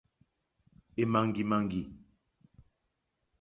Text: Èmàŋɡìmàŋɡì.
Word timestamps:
Èmàŋɡìmàŋɡì. 1.01 1.81